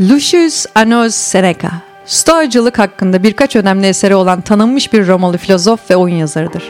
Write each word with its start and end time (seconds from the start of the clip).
Lucius 0.00 0.66
Annos 0.74 1.14
Seneca, 1.14 1.70
Stoacılık 2.06 2.78
hakkında 2.78 3.22
birkaç 3.22 3.56
önemli 3.56 3.86
eseri 3.86 4.14
olan 4.14 4.40
tanınmış 4.40 4.92
bir 4.92 5.06
Romalı 5.06 5.38
filozof 5.38 5.90
ve 5.90 5.96
oyun 5.96 6.16
yazarıdır. 6.16 6.62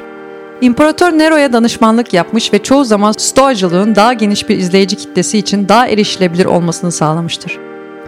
İmparator 0.60 1.12
Nero'ya 1.12 1.52
danışmanlık 1.52 2.12
yapmış 2.12 2.52
ve 2.52 2.62
çoğu 2.62 2.84
zaman 2.84 3.12
Stoacılığın 3.12 3.94
daha 3.94 4.12
geniş 4.12 4.48
bir 4.48 4.58
izleyici 4.58 4.96
kitlesi 4.96 5.38
için 5.38 5.68
daha 5.68 5.88
erişilebilir 5.88 6.44
olmasını 6.44 6.92
sağlamıştır. 6.92 7.58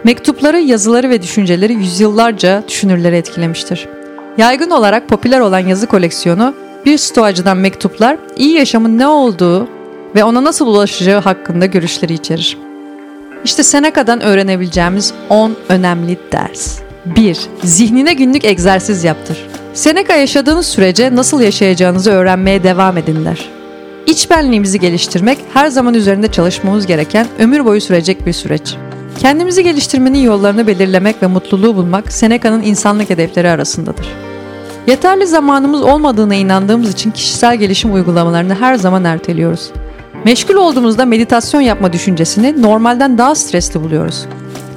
Mektupları, 0.03 0.59
yazıları 0.59 1.09
ve 1.09 1.21
düşünceleri 1.21 1.73
yüzyıllarca 1.73 2.63
düşünürleri 2.67 3.15
etkilemiştir. 3.15 3.87
Yaygın 4.37 4.69
olarak 4.69 5.09
popüler 5.09 5.39
olan 5.39 5.59
yazı 5.59 5.87
koleksiyonu 5.87 6.53
bir 6.85 6.97
stoacıdan 6.97 7.57
mektuplar, 7.57 8.17
iyi 8.35 8.53
yaşamın 8.53 8.97
ne 8.97 9.07
olduğu 9.07 9.67
ve 10.15 10.23
ona 10.23 10.43
nasıl 10.43 10.67
ulaşacağı 10.67 11.21
hakkında 11.21 11.65
görüşleri 11.65 12.13
içerir. 12.13 12.66
İşte 13.43 13.63
Seneca'dan 13.63 14.21
öğrenebileceğimiz 14.21 15.13
10 15.29 15.55
önemli 15.69 16.17
ders. 16.31 16.79
1. 17.05 17.39
Zihnine 17.63 18.13
günlük 18.13 18.45
egzersiz 18.45 19.03
yaptır. 19.03 19.37
Seneca 19.73 20.15
yaşadığınız 20.15 20.65
sürece 20.65 21.15
nasıl 21.15 21.41
yaşayacağınızı 21.41 22.11
öğrenmeye 22.11 22.63
devam 22.63 22.97
edin 22.97 23.25
der. 23.25 23.49
İç 24.05 24.29
benliğimizi 24.29 24.79
geliştirmek 24.79 25.37
her 25.53 25.67
zaman 25.67 25.93
üzerinde 25.93 26.31
çalışmamız 26.31 26.85
gereken 26.85 27.27
ömür 27.39 27.65
boyu 27.65 27.81
sürecek 27.81 28.25
bir 28.25 28.33
süreç. 28.33 28.75
Kendimizi 29.19 29.63
geliştirmenin 29.63 30.19
yollarını 30.19 30.67
belirlemek 30.67 31.23
ve 31.23 31.27
mutluluğu 31.27 31.75
bulmak 31.75 32.11
Seneca'nın 32.11 32.61
insanlık 32.61 33.09
hedefleri 33.09 33.49
arasındadır. 33.49 34.07
Yeterli 34.87 35.27
zamanımız 35.27 35.81
olmadığına 35.81 36.35
inandığımız 36.35 36.91
için 36.93 37.11
kişisel 37.11 37.57
gelişim 37.57 37.93
uygulamalarını 37.93 38.55
her 38.55 38.75
zaman 38.75 39.03
erteliyoruz. 39.03 39.71
Meşgul 40.27 40.55
olduğumuzda 40.55 41.05
meditasyon 41.05 41.61
yapma 41.61 41.93
düşüncesini 41.93 42.61
normalden 42.61 43.17
daha 43.17 43.35
stresli 43.35 43.83
buluyoruz. 43.83 44.25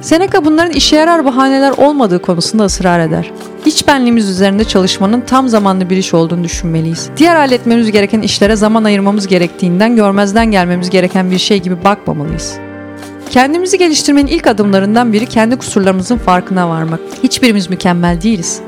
Seneca 0.01 0.45
bunların 0.45 0.71
işe 0.71 0.95
yarar 0.95 1.25
bahaneler 1.25 1.71
olmadığı 1.71 2.21
konusunda 2.21 2.65
ısrar 2.65 2.99
eder. 2.99 3.31
İç 3.65 3.87
benliğimiz 3.87 4.29
üzerinde 4.29 4.63
çalışmanın 4.63 5.21
tam 5.21 5.47
zamanlı 5.47 5.89
bir 5.89 5.97
iş 5.97 6.13
olduğunu 6.13 6.43
düşünmeliyiz. 6.43 7.09
Diğer 7.17 7.35
halletmemiz 7.35 7.91
gereken 7.91 8.21
işlere 8.21 8.55
zaman 8.55 8.83
ayırmamız 8.83 9.27
gerektiğinden 9.27 9.95
görmezden 9.95 10.51
gelmemiz 10.51 10.89
gereken 10.89 11.31
bir 11.31 11.37
şey 11.37 11.59
gibi 11.61 11.83
bakmamalıyız. 11.83 12.57
Kendimizi 13.29 13.77
geliştirmenin 13.77 14.27
ilk 14.27 14.47
adımlarından 14.47 15.13
biri 15.13 15.25
kendi 15.25 15.55
kusurlarımızın 15.55 16.17
farkına 16.17 16.69
varmak. 16.69 16.99
Hiçbirimiz 17.23 17.69
mükemmel 17.69 18.21
değiliz. 18.21 18.61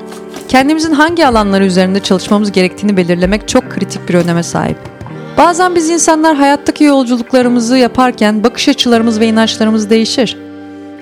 Kendimizin 0.47 0.93
hangi 0.93 1.27
alanları 1.27 1.65
üzerinde 1.65 1.99
çalışmamız 1.99 2.51
gerektiğini 2.51 2.97
belirlemek 2.97 3.47
çok 3.47 3.71
kritik 3.71 4.09
bir 4.09 4.13
öneme 4.13 4.43
sahip. 4.43 4.92
Bazen 5.37 5.75
biz 5.75 5.89
insanlar 5.89 6.35
hayattaki 6.35 6.83
yolculuklarımızı 6.83 7.77
yaparken 7.77 8.43
bakış 8.43 8.69
açılarımız 8.69 9.19
ve 9.19 9.27
inançlarımız 9.27 9.89
değişir. 9.89 10.37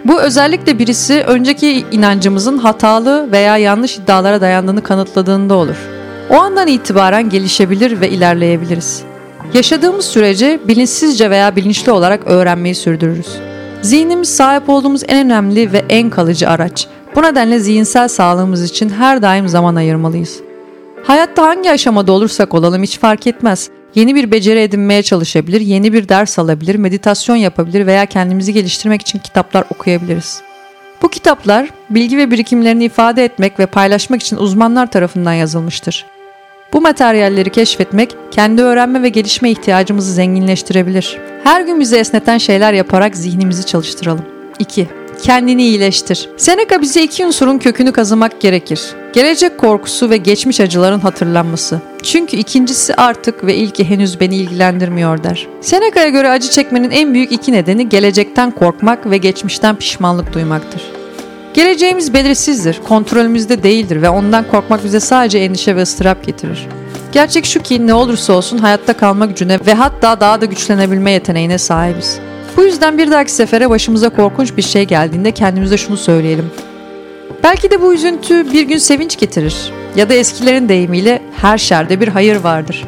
Bu 0.05 0.21
özellikle 0.21 0.79
birisi 0.79 1.23
önceki 1.27 1.85
inancımızın 1.91 2.57
hatalı 2.57 3.31
veya 3.31 3.57
yanlış 3.57 3.97
iddialara 3.97 4.41
dayandığını 4.41 4.83
kanıtladığında 4.83 5.53
olur. 5.53 5.75
O 6.29 6.35
andan 6.35 6.67
itibaren 6.67 7.29
gelişebilir 7.29 8.01
ve 8.01 8.09
ilerleyebiliriz. 8.09 9.03
Yaşadığımız 9.53 10.05
sürece 10.05 10.59
bilinçsizce 10.67 11.29
veya 11.29 11.55
bilinçli 11.55 11.91
olarak 11.91 12.27
öğrenmeyi 12.27 12.75
sürdürürüz. 12.75 13.27
Zihnimiz 13.81 14.29
sahip 14.29 14.69
olduğumuz 14.69 15.03
en 15.07 15.25
önemli 15.25 15.73
ve 15.73 15.85
en 15.89 16.09
kalıcı 16.09 16.49
araç. 16.49 16.87
Bu 17.15 17.21
nedenle 17.21 17.59
zihinsel 17.59 18.07
sağlığımız 18.07 18.63
için 18.63 18.89
her 18.89 19.21
daim 19.21 19.47
zaman 19.47 19.75
ayırmalıyız. 19.75 20.39
Hayatta 21.03 21.43
hangi 21.43 21.71
aşamada 21.71 22.11
olursak 22.11 22.53
olalım 22.53 22.83
hiç 22.83 22.99
fark 22.99 23.27
etmez. 23.27 23.69
Yeni 23.95 24.15
bir 24.15 24.31
beceri 24.31 24.59
edinmeye 24.59 25.03
çalışabilir, 25.03 25.61
yeni 25.61 25.93
bir 25.93 26.09
ders 26.09 26.39
alabilir, 26.39 26.75
meditasyon 26.75 27.35
yapabilir 27.35 27.87
veya 27.87 28.05
kendimizi 28.05 28.53
geliştirmek 28.53 29.01
için 29.01 29.19
kitaplar 29.19 29.63
okuyabiliriz. 29.69 30.41
Bu 31.01 31.09
kitaplar 31.09 31.69
bilgi 31.89 32.17
ve 32.17 32.31
birikimlerini 32.31 32.83
ifade 32.83 33.25
etmek 33.25 33.59
ve 33.59 33.65
paylaşmak 33.65 34.21
için 34.21 34.37
uzmanlar 34.37 34.91
tarafından 34.91 35.33
yazılmıştır. 35.33 36.05
Bu 36.73 36.81
materyalleri 36.81 37.49
keşfetmek 37.49 38.15
kendi 38.31 38.61
öğrenme 38.61 39.03
ve 39.03 39.09
gelişme 39.09 39.51
ihtiyacımızı 39.51 40.13
zenginleştirebilir. 40.13 41.17
Her 41.43 41.61
gün 41.61 41.79
bizi 41.79 41.95
esneten 41.95 42.37
şeyler 42.37 42.73
yaparak 42.73 43.17
zihnimizi 43.17 43.65
çalıştıralım. 43.65 44.25
2 44.59 44.87
kendini 45.21 45.63
iyileştir. 45.63 46.29
Seneca 46.37 46.81
bize 46.81 47.03
iki 47.03 47.25
unsurun 47.25 47.57
kökünü 47.57 47.91
kazımak 47.91 48.41
gerekir. 48.41 48.81
Gelecek 49.13 49.57
korkusu 49.57 50.09
ve 50.09 50.17
geçmiş 50.17 50.59
acıların 50.59 50.99
hatırlanması. 50.99 51.81
Çünkü 52.03 52.37
ikincisi 52.37 52.95
artık 52.95 53.45
ve 53.45 53.55
ilki 53.55 53.89
henüz 53.89 54.19
beni 54.19 54.35
ilgilendirmiyor 54.35 55.23
der. 55.23 55.47
Seneca'ya 55.61 56.09
göre 56.09 56.29
acı 56.29 56.49
çekmenin 56.49 56.91
en 56.91 57.13
büyük 57.13 57.31
iki 57.31 57.51
nedeni 57.51 57.89
gelecekten 57.89 58.51
korkmak 58.51 59.09
ve 59.09 59.17
geçmişten 59.17 59.75
pişmanlık 59.75 60.33
duymaktır. 60.33 60.81
Geleceğimiz 61.53 62.13
belirsizdir, 62.13 62.79
kontrolümüzde 62.87 63.63
değildir 63.63 64.01
ve 64.01 64.09
ondan 64.09 64.47
korkmak 64.51 64.83
bize 64.83 64.99
sadece 64.99 65.37
endişe 65.37 65.75
ve 65.75 65.81
ıstırap 65.81 66.25
getirir. 66.25 66.67
Gerçek 67.11 67.45
şu 67.45 67.61
ki 67.61 67.87
ne 67.87 67.93
olursa 67.93 68.33
olsun 68.33 68.57
hayatta 68.57 68.93
kalma 68.93 69.25
gücüne 69.25 69.59
ve 69.65 69.73
hatta 69.73 70.19
daha 70.19 70.41
da 70.41 70.45
güçlenebilme 70.45 71.11
yeteneğine 71.11 71.57
sahibiz. 71.57 72.19
Bu 72.57 72.63
yüzden 72.63 72.97
bir 72.97 73.11
dahaki 73.11 73.31
sefere 73.31 73.69
başımıza 73.69 74.09
korkunç 74.09 74.57
bir 74.57 74.61
şey 74.61 74.83
geldiğinde 74.83 75.31
kendimize 75.31 75.77
şunu 75.77 75.97
söyleyelim. 75.97 76.51
Belki 77.43 77.71
de 77.71 77.81
bu 77.81 77.93
üzüntü 77.93 78.53
bir 78.53 78.61
gün 78.61 78.77
sevinç 78.77 79.19
getirir. 79.19 79.71
Ya 79.95 80.09
da 80.09 80.13
eskilerin 80.13 80.69
deyimiyle 80.69 81.21
her 81.41 81.57
şerde 81.57 82.01
bir 82.01 82.07
hayır 82.07 82.35
vardır. 82.35 82.83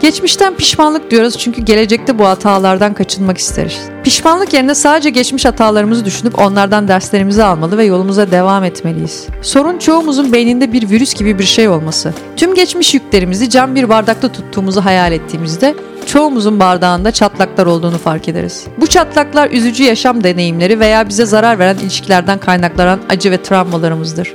Geçmişten 0.00 0.54
pişmanlık 0.54 1.10
diyoruz 1.10 1.38
çünkü 1.38 1.62
gelecekte 1.62 2.18
bu 2.18 2.26
hatalardan 2.26 2.94
kaçınmak 2.94 3.38
isteriz. 3.38 3.80
Pişmanlık 4.04 4.52
yerine 4.52 4.74
sadece 4.74 5.10
geçmiş 5.10 5.44
hatalarımızı 5.44 6.04
düşünüp 6.04 6.38
onlardan 6.38 6.88
derslerimizi 6.88 7.44
almalı 7.44 7.78
ve 7.78 7.84
yolumuza 7.84 8.30
devam 8.30 8.64
etmeliyiz. 8.64 9.26
Sorun 9.42 9.78
çoğumuzun 9.78 10.32
beyninde 10.32 10.72
bir 10.72 10.90
virüs 10.90 11.14
gibi 11.14 11.38
bir 11.38 11.44
şey 11.44 11.68
olması. 11.68 12.14
Tüm 12.36 12.54
geçmiş 12.54 12.94
yüklerimizi 12.94 13.50
cam 13.50 13.74
bir 13.74 13.88
bardakta 13.88 14.32
tuttuğumuzu 14.32 14.84
hayal 14.84 15.12
ettiğimizde 15.12 15.74
çoğumuzun 16.06 16.60
bardağında 16.60 17.10
çatlaklar 17.10 17.66
olduğunu 17.66 17.98
fark 17.98 18.28
ederiz. 18.28 18.64
Bu 18.80 18.86
çatlaklar 18.86 19.50
üzücü 19.50 19.84
yaşam 19.84 20.24
deneyimleri 20.24 20.80
veya 20.80 21.08
bize 21.08 21.26
zarar 21.26 21.58
veren 21.58 21.76
ilişkilerden 21.76 22.38
kaynaklanan 22.38 23.00
acı 23.08 23.30
ve 23.30 23.42
travmalarımızdır. 23.42 24.34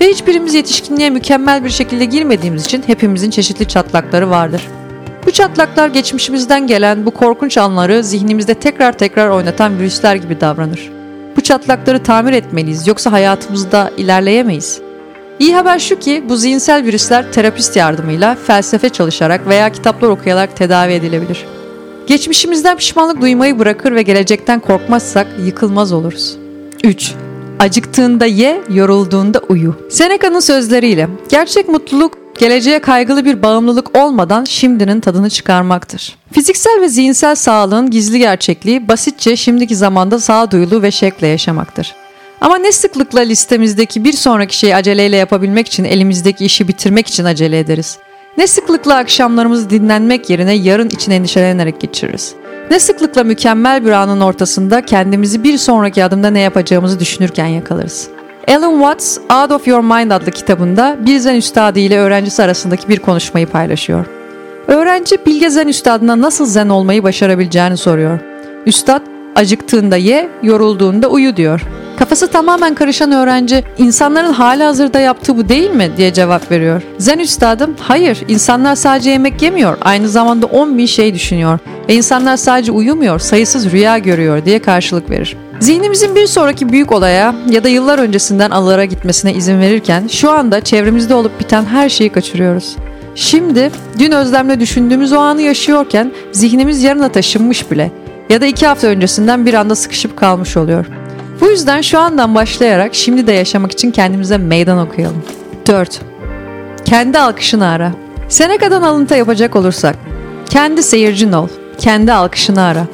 Ve 0.00 0.08
hiçbirimiz 0.08 0.54
yetişkinliğe 0.54 1.10
mükemmel 1.10 1.64
bir 1.64 1.70
şekilde 1.70 2.04
girmediğimiz 2.04 2.64
için 2.64 2.82
hepimizin 2.86 3.30
çeşitli 3.30 3.68
çatlakları 3.68 4.30
vardır. 4.30 4.62
Bu 5.26 5.30
çatlaklar 5.30 5.88
geçmişimizden 5.88 6.66
gelen 6.66 7.06
bu 7.06 7.10
korkunç 7.10 7.58
anları 7.58 8.04
zihnimizde 8.04 8.54
tekrar 8.54 8.98
tekrar 8.98 9.28
oynatan 9.28 9.78
virüsler 9.78 10.16
gibi 10.16 10.40
davranır. 10.40 10.90
Bu 11.36 11.40
çatlakları 11.40 12.02
tamir 12.02 12.32
etmeliyiz 12.32 12.86
yoksa 12.86 13.12
hayatımızda 13.12 13.90
ilerleyemeyiz. 13.96 14.80
İyi 15.38 15.54
haber 15.56 15.78
şu 15.78 15.98
ki 15.98 16.24
bu 16.28 16.36
zihinsel 16.36 16.84
virüsler 16.84 17.32
terapist 17.32 17.76
yardımıyla 17.76 18.34
felsefe 18.46 18.88
çalışarak 18.88 19.48
veya 19.48 19.72
kitaplar 19.72 20.08
okuyarak 20.08 20.56
tedavi 20.56 20.92
edilebilir. 20.92 21.44
Geçmişimizden 22.06 22.76
pişmanlık 22.76 23.20
duymayı 23.20 23.58
bırakır 23.58 23.94
ve 23.94 24.02
gelecekten 24.02 24.60
korkmazsak 24.60 25.26
yıkılmaz 25.46 25.92
oluruz. 25.92 26.36
3. 26.84 27.14
Acıktığında 27.58 28.26
ye, 28.26 28.62
yorulduğunda 28.70 29.40
uyu. 29.48 29.74
Seneca'nın 29.90 30.40
sözleriyle 30.40 31.08
gerçek 31.28 31.68
mutluluk 31.68 32.25
geleceğe 32.38 32.78
kaygılı 32.78 33.24
bir 33.24 33.42
bağımlılık 33.42 33.98
olmadan 33.98 34.44
şimdinin 34.44 35.00
tadını 35.00 35.30
çıkarmaktır. 35.30 36.16
Fiziksel 36.32 36.80
ve 36.80 36.88
zihinsel 36.88 37.34
sağlığın 37.34 37.90
gizli 37.90 38.18
gerçekliği 38.18 38.88
basitçe 38.88 39.36
şimdiki 39.36 39.76
zamanda 39.76 40.18
sağduyulu 40.20 40.82
ve 40.82 40.90
şekle 40.90 41.26
yaşamaktır. 41.26 41.94
Ama 42.40 42.58
ne 42.58 42.72
sıklıkla 42.72 43.20
listemizdeki 43.20 44.04
bir 44.04 44.12
sonraki 44.12 44.56
şeyi 44.56 44.76
aceleyle 44.76 45.16
yapabilmek 45.16 45.66
için 45.66 45.84
elimizdeki 45.84 46.44
işi 46.44 46.68
bitirmek 46.68 47.06
için 47.06 47.24
acele 47.24 47.58
ederiz. 47.58 47.98
Ne 48.38 48.46
sıklıkla 48.46 48.96
akşamlarımızı 48.96 49.70
dinlenmek 49.70 50.30
yerine 50.30 50.54
yarın 50.54 50.90
için 50.90 51.12
endişelenerek 51.12 51.80
geçiririz. 51.80 52.34
Ne 52.70 52.78
sıklıkla 52.78 53.24
mükemmel 53.24 53.84
bir 53.84 53.90
anın 53.90 54.20
ortasında 54.20 54.84
kendimizi 54.84 55.44
bir 55.44 55.58
sonraki 55.58 56.04
adımda 56.04 56.30
ne 56.30 56.40
yapacağımızı 56.40 57.00
düşünürken 57.00 57.46
yakalarız. 57.46 58.08
Alan 58.48 58.72
Watts 58.72 59.18
Out 59.18 59.50
of 59.50 59.68
Your 59.68 59.80
Mind 59.80 60.10
adlı 60.10 60.30
kitabında 60.30 60.96
bir 61.06 61.18
zen 61.18 61.34
üstadı 61.34 61.78
ile 61.78 61.98
öğrencisi 61.98 62.42
arasındaki 62.42 62.88
bir 62.88 62.98
konuşmayı 62.98 63.46
paylaşıyor. 63.46 64.06
Öğrenci 64.68 65.26
Bilge 65.26 65.50
Zen 65.50 65.68
üstadına 65.68 66.20
nasıl 66.20 66.46
zen 66.46 66.68
olmayı 66.68 67.02
başarabileceğini 67.02 67.76
soruyor. 67.76 68.18
Üstad 68.66 69.02
acıktığında 69.36 69.96
ye, 69.96 70.28
yorulduğunda 70.42 71.08
uyu 71.08 71.36
diyor. 71.36 71.62
Kafası 71.98 72.26
tamamen 72.26 72.74
karışan 72.74 73.12
öğrenci 73.12 73.64
insanların 73.78 74.32
hali 74.32 74.62
hazırda 74.62 75.00
yaptığı 75.00 75.36
bu 75.36 75.48
değil 75.48 75.70
mi 75.70 75.90
diye 75.96 76.12
cevap 76.12 76.50
veriyor. 76.50 76.82
Zen 76.98 77.18
üstadım 77.18 77.74
hayır 77.78 78.24
insanlar 78.28 78.74
sadece 78.74 79.10
yemek 79.10 79.42
yemiyor 79.42 79.78
aynı 79.80 80.08
zamanda 80.08 80.46
10 80.46 80.78
bin 80.78 80.86
şey 80.86 81.14
düşünüyor 81.14 81.58
ve 81.88 81.94
insanlar 81.94 82.36
sadece 82.36 82.72
uyumuyor 82.72 83.18
sayısız 83.18 83.72
rüya 83.72 83.98
görüyor 83.98 84.44
diye 84.44 84.58
karşılık 84.58 85.10
verir. 85.10 85.36
Zihnimizin 85.60 86.14
bir 86.14 86.26
sonraki 86.26 86.68
büyük 86.68 86.92
olaya 86.92 87.34
ya 87.50 87.64
da 87.64 87.68
yıllar 87.68 87.98
öncesinden 87.98 88.50
alara 88.50 88.84
gitmesine 88.84 89.34
izin 89.34 89.60
verirken 89.60 90.06
şu 90.06 90.30
anda 90.30 90.60
çevremizde 90.60 91.14
olup 91.14 91.40
biten 91.40 91.64
her 91.64 91.88
şeyi 91.88 92.10
kaçırıyoruz. 92.10 92.76
Şimdi 93.14 93.70
dün 93.98 94.12
özlemle 94.12 94.60
düşündüğümüz 94.60 95.12
o 95.12 95.18
anı 95.18 95.42
yaşıyorken 95.42 96.12
zihnimiz 96.32 96.82
yarına 96.82 97.08
taşınmış 97.08 97.70
bile 97.70 97.90
ya 98.30 98.40
da 98.40 98.46
iki 98.46 98.66
hafta 98.66 98.86
öncesinden 98.86 99.46
bir 99.46 99.54
anda 99.54 99.74
sıkışıp 99.74 100.16
kalmış 100.16 100.56
oluyor. 100.56 100.86
Bu 101.40 101.46
yüzden 101.46 101.80
şu 101.80 101.98
andan 101.98 102.34
başlayarak 102.34 102.94
şimdi 102.94 103.26
de 103.26 103.32
yaşamak 103.32 103.72
için 103.72 103.90
kendimize 103.90 104.38
meydan 104.38 104.78
okuyalım. 104.78 105.22
4. 105.66 106.00
Kendi 106.84 107.18
alkışını 107.18 107.66
ara. 107.66 107.92
Seneca'dan 108.28 108.82
alıntı 108.82 109.14
yapacak 109.14 109.56
olursak, 109.56 109.96
kendi 110.50 110.82
seyircin 110.82 111.32
ol, 111.32 111.48
kendi 111.78 112.12
alkışını 112.12 112.62
ara. 112.62 112.86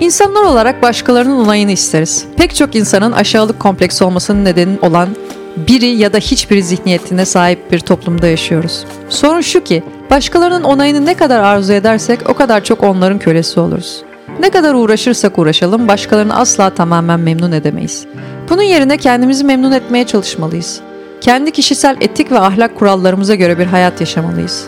İnsanlar 0.00 0.42
olarak 0.42 0.82
başkalarının 0.82 1.44
onayını 1.44 1.70
isteriz. 1.70 2.24
Pek 2.36 2.54
çok 2.54 2.74
insanın 2.74 3.12
aşağılık 3.12 3.60
kompleksi 3.60 4.04
olmasının 4.04 4.44
nedeni 4.44 4.78
olan 4.82 5.08
biri 5.56 5.86
ya 5.86 6.12
da 6.12 6.18
hiçbir 6.18 6.60
zihniyetine 6.60 7.24
sahip 7.24 7.72
bir 7.72 7.80
toplumda 7.80 8.26
yaşıyoruz. 8.26 8.84
Sorun 9.08 9.40
şu 9.40 9.64
ki 9.64 9.82
başkalarının 10.10 10.64
onayını 10.64 11.06
ne 11.06 11.14
kadar 11.14 11.40
arzu 11.40 11.72
edersek 11.72 12.30
o 12.30 12.34
kadar 12.34 12.64
çok 12.64 12.82
onların 12.82 13.18
kölesi 13.18 13.60
oluruz. 13.60 14.02
Ne 14.40 14.50
kadar 14.50 14.74
uğraşırsak 14.74 15.38
uğraşalım 15.38 15.88
başkalarını 15.88 16.36
asla 16.36 16.70
tamamen 16.70 17.20
memnun 17.20 17.52
edemeyiz. 17.52 18.06
Bunun 18.50 18.62
yerine 18.62 18.96
kendimizi 18.96 19.44
memnun 19.44 19.72
etmeye 19.72 20.06
çalışmalıyız. 20.06 20.80
Kendi 21.20 21.50
kişisel 21.50 21.96
etik 22.00 22.32
ve 22.32 22.38
ahlak 22.38 22.78
kurallarımıza 22.78 23.34
göre 23.34 23.58
bir 23.58 23.66
hayat 23.66 24.00
yaşamalıyız. 24.00 24.64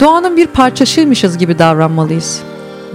Doğanın 0.00 0.36
bir 0.36 0.46
parçasıymışız 0.46 1.38
gibi 1.38 1.58
davranmalıyız. 1.58 2.42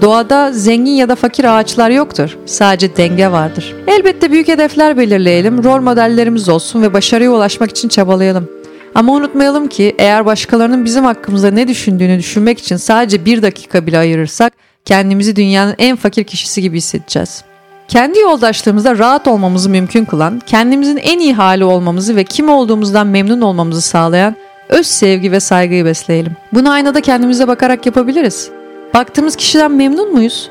Doğada 0.02 0.52
zengin 0.52 0.92
ya 0.92 1.10
da 1.10 1.16
fakir 1.16 1.46
ağaçlar 1.46 1.90
yoktur. 1.90 2.38
Sadece 2.46 2.98
denge 2.98 3.32
vardır. 3.32 3.76
Elbette 3.88 4.32
büyük 4.32 4.48
hedefler 4.48 4.98
belirleyelim, 4.98 5.64
rol 5.64 5.82
modellerimiz 5.82 6.50
olsun 6.50 6.82
ve 6.82 6.94
başarıya 6.94 7.32
ulaşmak 7.32 7.70
için 7.70 7.90
çabalayalım. 7.90 8.50
Ama 8.96 9.14
unutmayalım 9.14 9.68
ki 9.68 9.96
eğer 9.98 10.26
başkalarının 10.26 10.86
bizim 10.86 11.04
hakkımızda 11.04 11.52
ne 11.52 11.68
düşündüğünü 11.68 12.20
düşünmek 12.20 12.60
için 12.60 12.78
sadece 12.78 13.26
bir 13.26 13.42
dakika 13.42 13.88
bile 13.88 13.98
ayırırsak 13.98 14.54
kendimizi 14.86 15.36
dünyanın 15.36 15.76
en 15.78 15.96
fakir 15.96 16.24
kişisi 16.24 16.62
gibi 16.62 16.78
hissedeceğiz. 16.78 17.44
Kendi 17.88 18.20
yoldaşlığımızda 18.20 18.98
rahat 18.98 19.28
olmamızı 19.28 19.70
mümkün 19.70 20.06
kılan, 20.06 20.42
kendimizin 20.46 20.98
en 20.98 21.20
iyi 21.20 21.34
hali 21.34 21.64
olmamızı 21.64 22.16
ve 22.16 22.24
kim 22.24 22.50
olduğumuzdan 22.50 23.08
memnun 23.08 23.42
olmamızı 23.42 23.82
sağlayan 23.82 24.36
öz 24.70 24.88
sevgi 24.88 25.32
ve 25.32 25.40
saygıyı 25.40 25.86
besleyelim. 25.86 26.32
Bunu 26.54 26.72
aynada 26.72 27.02
kendimize 27.02 27.48
bakarak 27.48 27.86
yapabiliriz. 27.86 28.61
Baktığımız 28.94 29.36
kişiden 29.36 29.72
memnun 29.72 30.14
muyuz? 30.14 30.50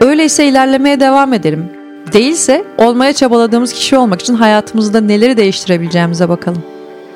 Öyleyse 0.00 0.44
ilerlemeye 0.44 1.00
devam 1.00 1.32
edelim. 1.32 1.70
Değilse 2.12 2.64
olmaya 2.78 3.12
çabaladığımız 3.12 3.72
kişi 3.72 3.96
olmak 3.96 4.20
için 4.20 4.34
hayatımızda 4.34 5.00
neleri 5.00 5.36
değiştirebileceğimize 5.36 6.28
bakalım. 6.28 6.62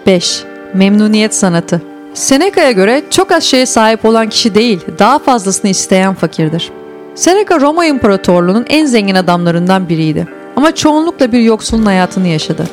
5. 0.07 0.45
Memnuniyet 0.75 1.35
sanatı. 1.35 1.83
Seneca'ya 2.15 2.73
göre 2.73 3.03
çok 3.11 3.33
az 3.33 3.45
şeye 3.45 3.67
sahip 3.67 4.05
olan 4.05 4.29
kişi 4.29 4.55
değil, 4.55 4.81
daha 4.99 5.19
fazlasını 5.19 5.71
isteyen 5.71 6.15
fakirdir. 6.15 6.71
Seneca 7.15 7.61
Roma 7.61 7.87
İmparatorluğu'nun 7.87 8.67
en 8.69 8.87
zengin 8.87 9.15
adamlarından 9.15 9.89
biriydi. 9.89 10.29
Ama 10.57 10.75
çoğunlukla 10.75 11.33
bir 11.33 11.41
yoksulun 11.41 11.87
hayatını 11.87 12.29
yaşadı. 12.29 12.67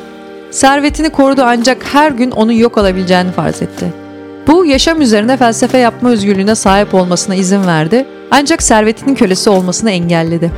Servetini 0.50 1.10
korudu 1.10 1.42
ancak 1.44 1.78
her 1.92 2.10
gün 2.10 2.30
onu 2.30 2.52
yok 2.52 2.78
olabileceğini 2.78 3.32
farz 3.32 3.62
etti. 3.62 4.03
Bu 4.46 4.66
yaşam 4.66 5.00
üzerine 5.00 5.36
felsefe 5.36 5.78
yapma 5.78 6.10
özgürlüğüne 6.10 6.54
sahip 6.54 6.94
olmasına 6.94 7.34
izin 7.34 7.66
verdi 7.66 8.06
ancak 8.30 8.62
servetinin 8.62 9.14
kölesi 9.14 9.50
olmasını 9.50 9.90
engelledi. 9.90 10.50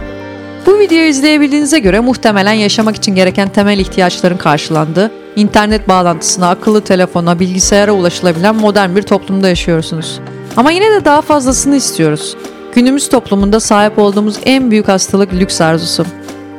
Bu 0.66 0.78
videoyu 0.78 1.08
izleyebildiğinize 1.08 1.78
göre 1.78 2.00
muhtemelen 2.00 2.52
yaşamak 2.52 2.96
için 2.96 3.14
gereken 3.14 3.48
temel 3.48 3.78
ihtiyaçların 3.78 4.36
karşılandığı, 4.36 5.10
internet 5.36 5.88
bağlantısına, 5.88 6.50
akıllı 6.50 6.80
telefona, 6.80 7.40
bilgisayara 7.40 7.92
ulaşılabilen 7.92 8.54
modern 8.54 8.96
bir 8.96 9.02
toplumda 9.02 9.48
yaşıyorsunuz. 9.48 10.20
Ama 10.56 10.70
yine 10.70 10.90
de 10.90 11.04
daha 11.04 11.22
fazlasını 11.22 11.76
istiyoruz. 11.76 12.36
Günümüz 12.74 13.08
toplumunda 13.08 13.60
sahip 13.60 13.98
olduğumuz 13.98 14.36
en 14.44 14.70
büyük 14.70 14.88
hastalık 14.88 15.32
lüks 15.32 15.60
arzusu. 15.60 16.06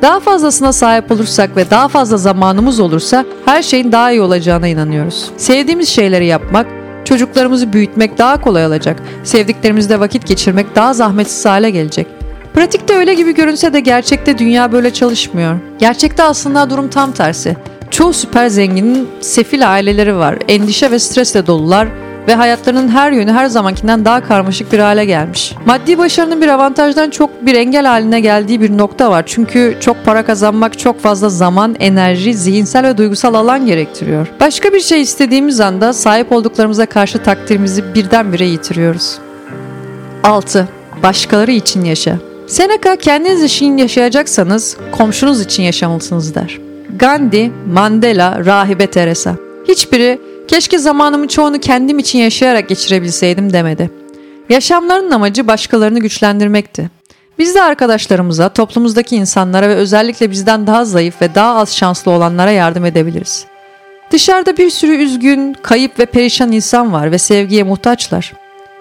Daha 0.01 0.19
fazlasına 0.19 0.73
sahip 0.73 1.11
olursak 1.11 1.55
ve 1.55 1.69
daha 1.69 1.87
fazla 1.87 2.17
zamanımız 2.17 2.79
olursa 2.79 3.25
her 3.45 3.61
şeyin 3.63 3.91
daha 3.91 4.11
iyi 4.11 4.21
olacağına 4.21 4.67
inanıyoruz. 4.67 5.29
Sevdiğimiz 5.37 5.89
şeyleri 5.89 6.25
yapmak, 6.25 6.67
çocuklarımızı 7.07 7.73
büyütmek 7.73 8.17
daha 8.17 8.41
kolay 8.41 8.65
olacak. 8.65 8.97
Sevdiklerimizle 9.23 9.99
vakit 9.99 10.27
geçirmek 10.27 10.75
daha 10.75 10.93
zahmetsiz 10.93 11.45
hale 11.45 11.69
gelecek. 11.69 12.07
Pratikte 12.53 12.95
öyle 12.95 13.13
gibi 13.13 13.33
görünse 13.33 13.73
de 13.73 13.79
gerçekte 13.79 14.37
dünya 14.37 14.71
böyle 14.71 14.93
çalışmıyor. 14.93 15.59
Gerçekte 15.79 16.23
aslında 16.23 16.69
durum 16.69 16.89
tam 16.89 17.11
tersi. 17.11 17.57
Çoğu 17.91 18.13
süper 18.13 18.47
zenginin 18.47 19.07
sefil 19.21 19.73
aileleri 19.73 20.15
var. 20.15 20.37
Endişe 20.47 20.91
ve 20.91 20.99
stresle 20.99 21.47
dolular 21.47 21.87
ve 22.27 22.35
hayatlarının 22.35 22.87
her 22.87 23.11
yönü 23.11 23.31
her 23.31 23.45
zamankinden 23.45 24.05
daha 24.05 24.27
karmaşık 24.27 24.71
bir 24.73 24.79
hale 24.79 25.05
gelmiş. 25.05 25.55
Maddi 25.65 25.97
başarının 25.97 26.41
bir 26.41 26.47
avantajdan 26.47 27.09
çok 27.09 27.45
bir 27.45 27.55
engel 27.55 27.85
haline 27.85 28.19
geldiği 28.19 28.61
bir 28.61 28.77
nokta 28.77 29.11
var. 29.11 29.23
Çünkü 29.25 29.77
çok 29.79 30.05
para 30.05 30.25
kazanmak 30.25 30.79
çok 30.79 31.01
fazla 31.01 31.29
zaman, 31.29 31.75
enerji, 31.79 32.33
zihinsel 32.33 32.83
ve 32.83 32.97
duygusal 32.97 33.33
alan 33.33 33.65
gerektiriyor. 33.65 34.27
Başka 34.39 34.73
bir 34.73 34.79
şey 34.79 35.01
istediğimiz 35.01 35.59
anda 35.59 35.93
sahip 35.93 36.31
olduklarımıza 36.31 36.85
karşı 36.85 37.23
takdirimizi 37.23 37.95
birdenbire 37.95 38.45
yitiriyoruz. 38.45 39.17
6. 40.23 40.67
Başkaları 41.03 41.51
için 41.51 41.85
yaşa. 41.85 42.17
Seneca 42.47 42.95
kendiniz 42.95 43.43
için 43.43 43.77
yaşayacaksanız 43.77 44.77
komşunuz 44.91 45.41
için 45.41 45.63
yaşamalısınız 45.63 46.35
der. 46.35 46.59
Gandhi, 46.95 47.51
Mandela, 47.73 48.45
Rahibe 48.45 48.87
Teresa. 48.87 49.35
Hiçbiri 49.67 50.19
keşke 50.47 50.77
zamanımın 50.77 51.27
çoğunu 51.27 51.59
kendim 51.59 51.99
için 51.99 52.19
yaşayarak 52.19 52.69
geçirebilseydim 52.69 53.53
demedi. 53.53 53.91
Yaşamlarının 54.49 55.11
amacı 55.11 55.47
başkalarını 55.47 55.99
güçlendirmekti. 55.99 56.89
Biz 57.39 57.55
de 57.55 57.61
arkadaşlarımıza, 57.61 58.49
toplumumuzdaki 58.49 59.15
insanlara 59.15 59.69
ve 59.69 59.75
özellikle 59.75 60.31
bizden 60.31 60.67
daha 60.67 60.85
zayıf 60.85 61.21
ve 61.21 61.35
daha 61.35 61.55
az 61.55 61.75
şanslı 61.75 62.11
olanlara 62.11 62.51
yardım 62.51 62.85
edebiliriz. 62.85 63.45
Dışarıda 64.11 64.57
bir 64.57 64.69
sürü 64.69 64.95
üzgün, 64.95 65.55
kayıp 65.61 65.99
ve 65.99 66.05
perişan 66.05 66.51
insan 66.51 66.93
var 66.93 67.11
ve 67.11 67.17
sevgiye 67.17 67.63
muhtaçlar. 67.63 68.33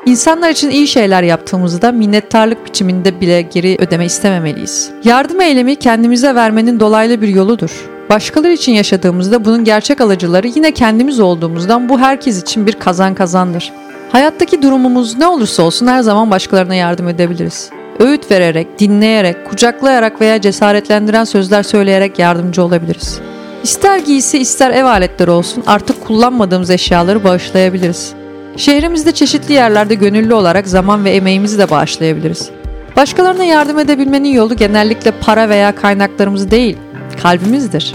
İnsanlar 0.06 0.50
için 0.50 0.70
iyi 0.70 0.88
şeyler 0.88 1.22
yaptığımızda 1.22 1.92
minnettarlık 1.92 2.66
biçiminde 2.66 3.20
bile 3.20 3.42
geri 3.42 3.76
ödeme 3.78 4.04
istememeliyiz. 4.04 4.90
Yardım 5.04 5.40
eylemi 5.40 5.76
kendimize 5.76 6.34
vermenin 6.34 6.80
dolaylı 6.80 7.20
bir 7.20 7.28
yoludur. 7.28 7.95
Başkaları 8.10 8.52
için 8.52 8.72
yaşadığımızda 8.72 9.44
bunun 9.44 9.64
gerçek 9.64 10.00
alıcıları 10.00 10.46
yine 10.46 10.72
kendimiz 10.72 11.20
olduğumuzdan 11.20 11.88
bu 11.88 11.98
herkes 11.98 12.42
için 12.42 12.66
bir 12.66 12.72
kazan 12.72 13.14
kazandır. 13.14 13.72
Hayattaki 14.12 14.62
durumumuz 14.62 15.18
ne 15.18 15.26
olursa 15.26 15.62
olsun 15.62 15.86
her 15.86 16.02
zaman 16.02 16.30
başkalarına 16.30 16.74
yardım 16.74 17.08
edebiliriz. 17.08 17.70
Öğüt 17.98 18.30
vererek, 18.30 18.78
dinleyerek, 18.78 19.46
kucaklayarak 19.46 20.20
veya 20.20 20.40
cesaretlendiren 20.40 21.24
sözler 21.24 21.62
söyleyerek 21.62 22.18
yardımcı 22.18 22.62
olabiliriz. 22.62 23.20
İster 23.62 23.98
giysi 23.98 24.38
ister 24.38 24.70
ev 24.70 24.84
aletleri 24.84 25.30
olsun 25.30 25.64
artık 25.66 26.06
kullanmadığımız 26.06 26.70
eşyaları 26.70 27.24
bağışlayabiliriz. 27.24 28.12
Şehrimizde 28.56 29.12
çeşitli 29.12 29.54
yerlerde 29.54 29.94
gönüllü 29.94 30.34
olarak 30.34 30.68
zaman 30.68 31.04
ve 31.04 31.10
emeğimizi 31.10 31.58
de 31.58 31.70
bağışlayabiliriz. 31.70 32.50
Başkalarına 32.96 33.44
yardım 33.44 33.78
edebilmenin 33.78 34.28
yolu 34.28 34.56
genellikle 34.56 35.10
para 35.10 35.48
veya 35.48 35.74
kaynaklarımız 35.74 36.50
değil, 36.50 36.76
kalbimizdir. 37.22 37.94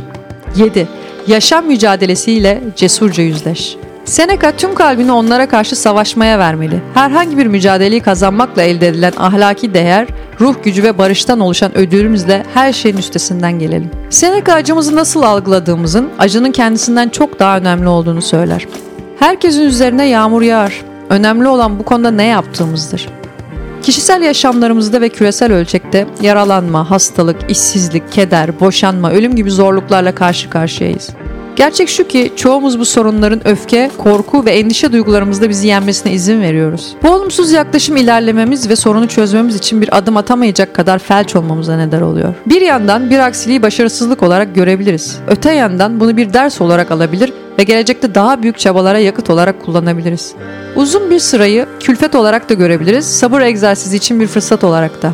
7. 0.56 0.88
Yaşam 1.28 1.66
mücadelesiyle 1.66 2.62
cesurca 2.76 3.24
yüzleş. 3.24 3.78
Seneca 4.06 4.52
tüm 4.52 4.76
kalbini 4.76 5.12
onlara 5.12 5.50
karşı 5.50 5.76
savaşmaya 5.76 6.40
vermeli. 6.40 6.82
Herhangi 6.94 7.38
bir 7.38 7.46
mücadeleyi 7.46 8.02
kazanmakla 8.02 8.62
elde 8.62 8.88
edilen 8.88 9.14
ahlaki 9.18 9.74
değer, 9.74 10.08
ruh 10.40 10.56
gücü 10.64 10.84
ve 10.84 10.98
barıştan 10.98 11.40
oluşan 11.40 11.78
ödülümüzle 11.78 12.44
her 12.54 12.74
şeyin 12.74 12.98
üstesinden 12.98 13.60
gelelim. 13.60 13.92
Seneca 14.10 14.54
acımızı 14.54 14.96
nasıl 14.96 15.22
algıladığımızın 15.22 16.10
acının 16.20 16.52
kendisinden 16.52 17.10
çok 17.10 17.40
daha 17.40 17.58
önemli 17.58 17.88
olduğunu 17.88 18.22
söyler. 18.22 18.68
Herkesin 19.20 19.62
üzerine 19.62 20.06
yağmur 20.06 20.42
yağar. 20.42 20.82
Önemli 21.10 21.48
olan 21.48 21.80
bu 21.80 21.84
konuda 21.84 22.12
ne 22.12 22.26
yaptığımızdır. 22.26 23.21
Kişisel 23.84 24.22
yaşamlarımızda 24.22 25.02
ve 25.02 25.10
küresel 25.10 25.54
ölçekte 25.54 26.08
yaralanma, 26.22 26.90
hastalık, 26.92 27.52
işsizlik, 27.52 28.12
keder, 28.12 28.60
boşanma, 28.60 29.12
ölüm 29.12 29.36
gibi 29.36 29.52
zorluklarla 29.52 30.16
karşı 30.16 30.50
karşıyayız. 30.50 31.10
Gerçek 31.62 31.90
şu 31.90 32.08
ki 32.08 32.32
çoğumuz 32.36 32.80
bu 32.80 32.86
sorunların 32.86 33.48
öfke, 33.48 33.92
korku 33.98 34.46
ve 34.46 34.52
endişe 34.52 34.92
duygularımızda 34.92 35.50
bizi 35.50 35.68
yenmesine 35.68 36.12
izin 36.12 36.42
veriyoruz. 36.42 36.96
Bu 37.04 37.10
olumsuz 37.10 37.52
yaklaşım 37.52 37.98
ilerlememiz 37.98 38.70
ve 38.70 38.76
sorunu 38.76 39.08
çözmemiz 39.08 39.56
için 39.56 39.82
bir 39.82 39.98
adım 39.98 40.18
atamayacak 40.18 40.74
kadar 40.76 41.00
felç 41.00 41.36
olmamıza 41.36 41.78
neden 41.78 42.02
oluyor. 42.02 42.34
Bir 42.46 42.62
yandan 42.62 43.10
bir 43.10 43.20
aksiliği 43.20 43.62
başarısızlık 43.62 44.24
olarak 44.24 44.56
görebiliriz. 44.56 45.20
Öte 45.28 45.52
yandan 45.52 46.00
bunu 46.00 46.18
bir 46.18 46.34
ders 46.34 46.62
olarak 46.62 46.92
alabilir 46.92 47.34
ve 47.60 47.64
gelecekte 47.64 48.16
daha 48.16 48.44
büyük 48.44 48.60
çabalara 48.60 49.00
yakıt 49.00 49.30
olarak 49.30 49.66
kullanabiliriz. 49.66 50.34
Uzun 50.76 51.12
bir 51.12 51.20
sırayı 51.20 51.66
külfet 51.80 52.16
olarak 52.16 52.50
da 52.50 52.54
görebiliriz, 52.54 53.06
sabır 53.06 53.42
egzersizi 53.42 53.98
için 53.98 54.20
bir 54.20 54.28
fırsat 54.28 54.64
olarak 54.64 55.02
da. 55.02 55.14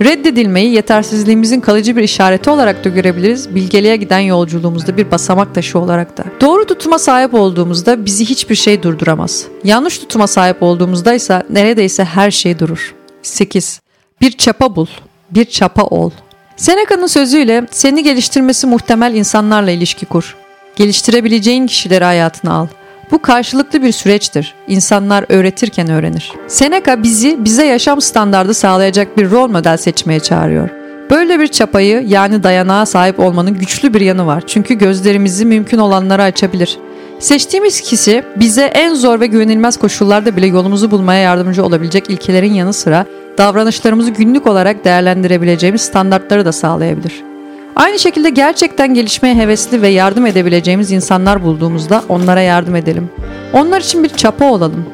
Reddedilmeyi 0.00 0.72
yetersizliğimizin 0.72 1.60
kalıcı 1.60 1.96
bir 1.96 2.02
işareti 2.02 2.50
olarak 2.50 2.84
da 2.84 2.88
görebiliriz, 2.88 3.54
bilgeliğe 3.54 3.96
giden 3.96 4.18
yolculuğumuzda 4.18 4.96
bir 4.96 5.10
basamak 5.10 5.54
taşı 5.54 5.78
olarak 5.78 6.18
da. 6.18 6.24
Doğru 6.40 6.64
tutuma 6.64 6.98
sahip 6.98 7.34
olduğumuzda 7.34 8.04
bizi 8.04 8.24
hiçbir 8.24 8.54
şey 8.54 8.82
durduramaz. 8.82 9.46
Yanlış 9.64 9.98
tutuma 9.98 10.26
sahip 10.26 10.62
olduğumuzda 10.62 11.14
ise 11.14 11.42
neredeyse 11.50 12.04
her 12.04 12.30
şey 12.30 12.58
durur. 12.58 12.94
8. 13.22 13.80
Bir 14.20 14.32
çapa 14.32 14.76
bul, 14.76 14.86
bir 15.30 15.44
çapa 15.44 15.82
ol. 15.82 16.10
Seneca'nın 16.56 17.06
sözüyle 17.06 17.66
seni 17.70 18.02
geliştirmesi 18.02 18.66
muhtemel 18.66 19.14
insanlarla 19.14 19.70
ilişki 19.70 20.06
kur. 20.06 20.36
Geliştirebileceğin 20.76 21.66
kişileri 21.66 22.04
hayatına 22.04 22.52
al. 22.52 22.66
Bu 23.10 23.22
karşılıklı 23.22 23.82
bir 23.82 23.92
süreçtir. 23.92 24.54
İnsanlar 24.68 25.24
öğretirken 25.28 25.90
öğrenir. 25.90 26.32
Seneca 26.48 27.02
bizi 27.02 27.44
bize 27.44 27.66
yaşam 27.66 28.00
standardı 28.00 28.54
sağlayacak 28.54 29.16
bir 29.16 29.30
rol 29.30 29.48
model 29.48 29.76
seçmeye 29.76 30.20
çağırıyor. 30.20 30.68
Böyle 31.10 31.40
bir 31.40 31.48
çapayı 31.48 32.04
yani 32.06 32.42
dayanağa 32.42 32.86
sahip 32.86 33.20
olmanın 33.20 33.54
güçlü 33.54 33.94
bir 33.94 34.00
yanı 34.00 34.26
var. 34.26 34.42
Çünkü 34.46 34.74
gözlerimizi 34.74 35.46
mümkün 35.46 35.78
olanlara 35.78 36.22
açabilir. 36.22 36.78
Seçtiğimiz 37.18 37.80
kişi 37.80 38.24
bize 38.36 38.62
en 38.62 38.94
zor 38.94 39.20
ve 39.20 39.26
güvenilmez 39.26 39.76
koşullarda 39.76 40.36
bile 40.36 40.46
yolumuzu 40.46 40.90
bulmaya 40.90 41.20
yardımcı 41.20 41.64
olabilecek 41.64 42.10
ilkelerin 42.10 42.54
yanı 42.54 42.72
sıra 42.72 43.06
davranışlarımızı 43.38 44.10
günlük 44.10 44.46
olarak 44.46 44.84
değerlendirebileceğimiz 44.84 45.80
standartları 45.80 46.44
da 46.44 46.52
sağlayabilir. 46.52 47.35
Aynı 47.76 47.98
şekilde 47.98 48.30
gerçekten 48.30 48.94
gelişmeye 48.94 49.34
hevesli 49.34 49.82
ve 49.82 49.88
yardım 49.88 50.26
edebileceğimiz 50.26 50.92
insanlar 50.92 51.44
bulduğumuzda 51.44 52.04
onlara 52.08 52.40
yardım 52.40 52.76
edelim. 52.76 53.10
Onlar 53.52 53.80
için 53.80 54.04
bir 54.04 54.08
çapa 54.08 54.44
olalım. 54.44 54.86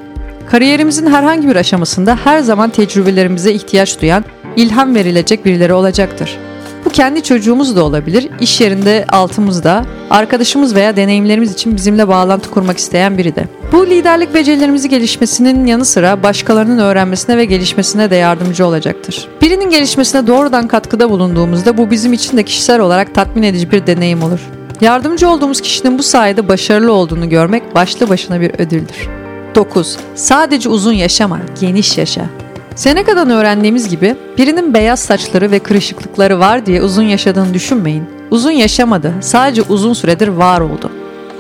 Kariyerimizin 0.47 1.07
herhangi 1.07 1.49
bir 1.49 1.57
aşamasında 1.57 2.19
her 2.25 2.41
zaman 2.41 2.71
tecrübelerimize 2.71 3.53
ihtiyaç 3.53 4.01
duyan, 4.01 4.25
ilham 4.57 4.95
verilecek 4.95 5.45
birileri 5.45 5.73
olacaktır. 5.73 6.39
Kendi 6.93 7.23
çocuğumuz 7.23 7.77
da 7.77 7.85
olabilir, 7.85 8.29
iş 8.41 8.61
yerinde 8.61 9.05
altımızda, 9.09 9.85
arkadaşımız 10.11 10.75
veya 10.75 10.97
deneyimlerimiz 10.97 11.53
için 11.53 11.77
bizimle 11.77 12.09
bağlantı 12.09 12.51
kurmak 12.51 12.79
isteyen 12.79 13.19
biri 13.19 13.37
de. 13.37 13.45
Bu 13.73 13.87
liderlik 13.87 14.35
becerilerimizi 14.35 14.89
gelişmesinin 14.89 15.67
yanı 15.67 15.85
sıra 15.85 16.23
başkalarının 16.23 16.79
öğrenmesine 16.79 17.37
ve 17.37 17.45
gelişmesine 17.45 18.11
de 18.11 18.17
yardımcı 18.17 18.67
olacaktır. 18.67 19.29
Birinin 19.43 19.71
gelişmesine 19.71 20.27
doğrudan 20.27 20.69
katkıda 20.69 21.11
bulunduğumuzda 21.11 21.79
bu 21.79 21.91
bizim 21.91 22.13
için 22.13 22.37
de 22.37 22.43
kişisel 22.43 22.81
olarak 22.81 23.15
tatmin 23.15 23.43
edici 23.43 23.71
bir 23.71 23.87
deneyim 23.87 24.23
olur. 24.23 24.41
Yardımcı 24.81 25.29
olduğumuz 25.29 25.61
kişinin 25.61 25.99
bu 25.99 26.03
sayede 26.03 26.49
başarılı 26.49 26.93
olduğunu 26.93 27.29
görmek 27.29 27.75
başlı 27.75 28.09
başına 28.09 28.41
bir 28.41 28.55
ödüldür. 28.55 29.09
9. 29.55 29.97
Sadece 30.15 30.69
uzun 30.69 30.93
yaşama, 30.93 31.41
geniş 31.61 31.99
yaşa. 31.99 32.25
Seneca'dan 32.77 33.31
öğrendiğimiz 33.31 33.89
gibi 33.89 34.17
birinin 34.39 34.75
beyaz 34.75 35.01
saçları 35.01 35.51
ve 35.51 35.59
kırışıklıkları 35.59 36.39
var 36.39 36.67
diye 36.67 36.83
uzun 36.83 37.03
yaşadığını 37.03 37.55
düşünmeyin. 37.55 38.05
Uzun 38.31 38.51
yaşamadı, 38.51 39.15
sadece 39.21 39.63
uzun 39.63 39.93
süredir 39.93 40.29
var 40.29 40.61
oldu. 40.61 40.91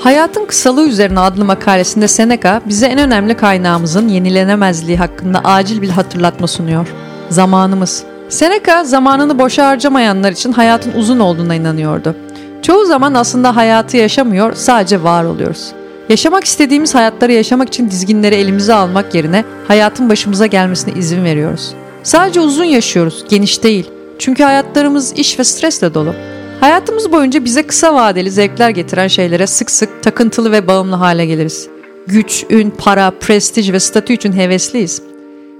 Hayatın 0.00 0.46
Kısalığı 0.46 0.88
üzerine 0.88 1.20
adlı 1.20 1.44
makalesinde 1.44 2.08
Seneca 2.08 2.60
bize 2.68 2.86
en 2.86 2.98
önemli 2.98 3.36
kaynağımızın 3.36 4.08
yenilenemezliği 4.08 4.98
hakkında 4.98 5.40
acil 5.44 5.82
bir 5.82 5.88
hatırlatma 5.88 6.46
sunuyor. 6.46 6.88
Zamanımız. 7.28 8.04
Seneca 8.28 8.84
zamanını 8.84 9.38
boşa 9.38 9.66
harcamayanlar 9.66 10.32
için 10.32 10.52
hayatın 10.52 10.92
uzun 10.92 11.18
olduğuna 11.18 11.54
inanıyordu. 11.54 12.16
Çoğu 12.62 12.86
zaman 12.86 13.14
aslında 13.14 13.56
hayatı 13.56 13.96
yaşamıyor, 13.96 14.54
sadece 14.54 15.02
var 15.02 15.24
oluyoruz. 15.24 15.72
Yaşamak 16.08 16.44
istediğimiz 16.44 16.94
hayatları 16.94 17.32
yaşamak 17.32 17.68
için 17.68 17.90
dizginleri 17.90 18.34
elimize 18.34 18.74
almak 18.74 19.14
yerine 19.14 19.44
hayatın 19.68 20.08
başımıza 20.08 20.46
gelmesine 20.46 20.94
izin 20.98 21.24
veriyoruz. 21.24 21.74
Sadece 22.02 22.40
uzun 22.40 22.64
yaşıyoruz, 22.64 23.24
geniş 23.28 23.62
değil. 23.62 23.90
Çünkü 24.18 24.42
hayatlarımız 24.42 25.12
iş 25.12 25.38
ve 25.38 25.44
stresle 25.44 25.94
dolu. 25.94 26.14
Hayatımız 26.60 27.12
boyunca 27.12 27.44
bize 27.44 27.62
kısa 27.66 27.94
vadeli 27.94 28.30
zevkler 28.30 28.70
getiren 28.70 29.08
şeylere 29.08 29.46
sık 29.46 29.70
sık 29.70 30.02
takıntılı 30.02 30.52
ve 30.52 30.66
bağımlı 30.66 30.96
hale 30.96 31.26
geliriz. 31.26 31.68
Güç, 32.06 32.44
ün, 32.50 32.70
para, 32.70 33.10
prestij 33.10 33.72
ve 33.72 33.80
statü 33.80 34.12
için 34.12 34.32
hevesliyiz. 34.32 35.02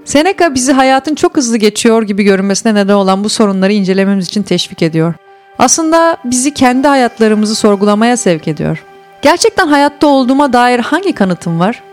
Seneca 0.05 0.55
bizi 0.55 0.71
hayatın 0.71 1.15
çok 1.15 1.37
hızlı 1.37 1.57
geçiyor 1.57 2.03
gibi 2.03 2.23
görünmesine 2.23 2.75
neden 2.75 2.93
olan 2.93 3.23
bu 3.23 3.29
sorunları 3.29 3.73
incelememiz 3.73 4.27
için 4.27 4.43
teşvik 4.43 4.81
ediyor. 4.81 5.13
Aslında 5.59 6.17
bizi 6.25 6.53
kendi 6.53 6.87
hayatlarımızı 6.87 7.55
sorgulamaya 7.55 8.17
sevk 8.17 8.47
ediyor. 8.47 8.83
Gerçekten 9.23 9.67
hayatta 9.67 10.07
olduğuma 10.07 10.53
dair 10.53 10.79
hangi 10.79 11.13
kanıtım 11.13 11.59
var? 11.59 11.83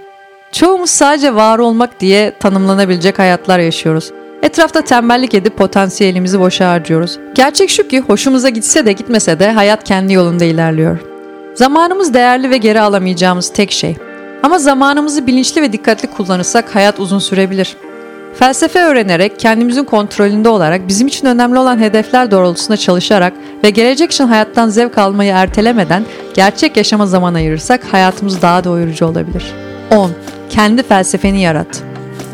Çoğumuz 0.52 0.90
sadece 0.90 1.34
var 1.34 1.58
olmak 1.58 2.00
diye 2.00 2.32
tanımlanabilecek 2.38 3.18
hayatlar 3.18 3.58
yaşıyoruz. 3.58 4.12
Etrafta 4.42 4.82
tembellik 4.82 5.34
edip 5.34 5.56
potansiyelimizi 5.56 6.40
boşa 6.40 6.70
harcıyoruz. 6.70 7.18
Gerçek 7.34 7.70
şu 7.70 7.88
ki 7.88 8.00
hoşumuza 8.00 8.48
gitse 8.48 8.86
de 8.86 8.92
gitmese 8.92 9.38
de 9.38 9.52
hayat 9.52 9.84
kendi 9.84 10.12
yolunda 10.12 10.44
ilerliyor. 10.44 10.98
Zamanımız 11.54 12.14
değerli 12.14 12.50
ve 12.50 12.56
geri 12.56 12.80
alamayacağımız 12.80 13.52
tek 13.52 13.72
şey. 13.72 13.96
Ama 14.42 14.58
zamanımızı 14.58 15.26
bilinçli 15.26 15.62
ve 15.62 15.72
dikkatli 15.72 16.10
kullanırsak 16.10 16.74
hayat 16.74 17.00
uzun 17.00 17.18
sürebilir. 17.18 17.76
Felsefe 18.34 18.78
öğrenerek, 18.78 19.38
kendimizin 19.38 19.84
kontrolünde 19.84 20.48
olarak, 20.48 20.88
bizim 20.88 21.06
için 21.06 21.26
önemli 21.26 21.58
olan 21.58 21.78
hedefler 21.78 22.30
doğrultusunda 22.30 22.76
çalışarak 22.76 23.32
ve 23.64 23.70
gelecek 23.70 24.12
için 24.12 24.26
hayattan 24.26 24.68
zevk 24.68 24.98
almayı 24.98 25.32
ertelemeden 25.32 26.04
gerçek 26.34 26.76
yaşama 26.76 27.06
zaman 27.06 27.34
ayırırsak 27.34 27.84
hayatımız 27.92 28.42
daha 28.42 28.64
doyurucu 28.64 29.06
olabilir. 29.06 29.44
10. 29.90 30.10
Kendi 30.50 30.82
felsefeni 30.82 31.40
yarat. 31.40 31.82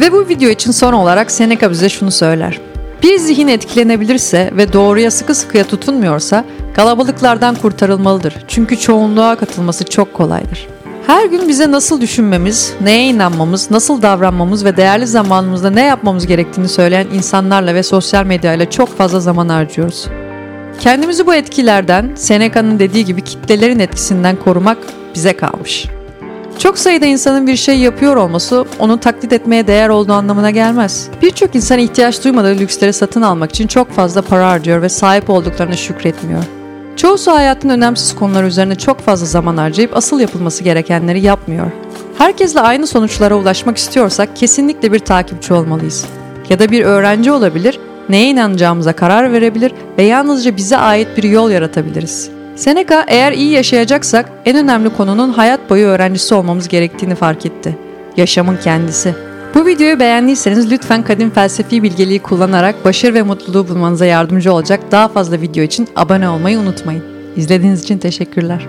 Ve 0.01 0.13
bu 0.13 0.29
video 0.29 0.49
için 0.49 0.71
son 0.71 0.93
olarak 0.93 1.31
Seneca 1.31 1.71
bize 1.71 1.89
şunu 1.89 2.11
söyler. 2.11 2.61
Bir 3.03 3.19
zihin 3.19 3.49
etkilenebilirse 3.49 4.51
ve 4.57 4.73
doğruya 4.73 5.11
sıkı 5.11 5.35
sıkıya 5.35 5.65
tutunmuyorsa 5.65 6.45
kalabalıklardan 6.75 7.55
kurtarılmalıdır. 7.55 8.35
Çünkü 8.49 8.77
çoğunluğa 8.77 9.37
katılması 9.37 9.85
çok 9.85 10.15
kolaydır. 10.15 10.76
Her 11.07 11.27
gün 11.27 11.49
bize 11.49 11.71
nasıl 11.71 12.01
düşünmemiz, 12.01 12.75
neye 12.81 13.09
inanmamız, 13.09 13.71
nasıl 13.71 14.03
davranmamız 14.03 14.65
ve 14.65 14.77
değerli 14.77 15.07
zamanımızda 15.07 15.71
ne 15.71 15.83
yapmamız 15.83 16.27
gerektiğini 16.27 16.69
söyleyen 16.69 17.07
insanlarla 17.15 17.75
ve 17.75 17.83
sosyal 17.83 18.27
medyayla 18.27 18.71
çok 18.71 18.89
fazla 18.99 19.21
zaman 19.21 19.49
harcıyoruz. 19.49 20.07
Kendimizi 20.81 21.27
bu 21.27 21.35
etkilerden, 21.35 22.11
Seneca'nın 22.15 22.79
dediği 22.79 23.05
gibi 23.05 23.21
kitlelerin 23.21 23.79
etkisinden 23.79 24.37
korumak 24.37 24.79
bize 25.15 25.37
kalmış. 25.37 25.87
Çok 26.59 26.79
sayıda 26.79 27.07
insanın 27.07 27.47
bir 27.47 27.57
şey 27.57 27.79
yapıyor 27.79 28.17
olması 28.17 28.65
onu 28.79 29.01
taklit 29.01 29.33
etmeye 29.33 29.67
değer 29.67 29.89
olduğu 29.89 30.13
anlamına 30.13 30.51
gelmez. 30.51 31.09
Birçok 31.23 31.55
insan 31.55 31.79
ihtiyaç 31.79 32.25
duymadığı 32.25 32.59
lüksleri 32.59 32.93
satın 32.93 33.23
almak 33.23 33.51
için 33.51 33.67
çok 33.67 33.93
fazla 33.93 34.23
para 34.23 34.51
harcıyor 34.51 34.83
ve 34.83 34.89
sahip 34.89 35.31
olduklarına 35.31 35.77
şükretmiyor. 35.77 36.43
Çoğusu 36.97 37.33
hayatın 37.33 37.69
önemsiz 37.69 38.15
konular 38.15 38.45
üzerine 38.45 38.75
çok 38.75 39.01
fazla 39.01 39.27
zaman 39.27 39.57
harcayıp 39.57 39.97
asıl 39.97 40.21
yapılması 40.21 40.65
gerekenleri 40.65 41.21
yapmıyor. 41.21 41.71
Herkesle 42.19 42.61
aynı 42.61 42.87
sonuçlara 42.87 43.35
ulaşmak 43.35 43.77
istiyorsak 43.77 44.37
kesinlikle 44.37 44.93
bir 44.93 44.99
takipçi 44.99 45.55
olmalıyız. 45.55 46.07
Ya 46.51 46.59
da 46.59 46.71
bir 46.71 46.85
öğrenci 46.85 47.33
olabilir, 47.33 47.81
neye 48.09 48.31
inanacağımıza 48.31 48.93
karar 48.93 49.33
verebilir 49.33 49.73
ve 49.99 50.03
yalnızca 50.03 50.57
bize 50.57 50.77
ait 50.77 51.09
bir 51.17 51.23
yol 51.23 51.51
yaratabiliriz. 51.51 52.31
Seneca 52.57 53.05
eğer 53.09 53.33
iyi 53.33 53.51
yaşayacaksak 53.51 54.31
en 54.45 54.57
önemli 54.57 54.91
konunun 54.91 55.33
hayat 55.33 55.71
boyu 55.71 55.87
öğrencisi 55.87 56.35
olmamız 56.35 56.69
gerektiğini 56.69 57.15
fark 57.15 57.47
etti. 57.47 57.79
Yaşamın 58.17 58.57
kendisi. 58.57 59.15
Bu 59.57 59.67
videoyu 59.67 60.01
beğendiyseniz 60.01 60.71
lütfen 60.71 61.05
kadim 61.05 61.31
felsefi 61.31 61.83
bilgeliği 61.83 62.23
kullanarak 62.23 62.85
başarı 62.85 63.15
ve 63.15 63.23
mutluluğu 63.23 63.69
bulmanıza 63.69 64.07
yardımcı 64.07 64.53
olacak 64.53 64.81
daha 64.91 65.09
fazla 65.09 65.41
video 65.41 65.63
için 65.63 65.89
abone 65.97 66.29
olmayı 66.29 66.59
unutmayın. 66.59 67.05
İzlediğiniz 67.37 67.83
için 67.83 67.99
teşekkürler. 67.99 68.67